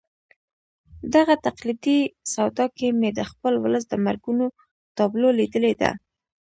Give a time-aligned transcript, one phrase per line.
[1.13, 1.99] دغه تقلیدي
[2.33, 4.45] سودا کې مې د خپل ولس د مرګونو
[4.97, 5.91] تابلو لیدلې ده.